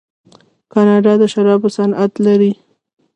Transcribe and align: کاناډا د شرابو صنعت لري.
کاناډا 0.71 1.13
د 1.21 1.23
شرابو 1.33 1.67
صنعت 1.77 2.13
لري. 2.25 2.51